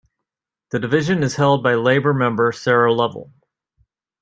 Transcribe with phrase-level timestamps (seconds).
[0.71, 3.31] The division is held by Labor member Sarah Lovell.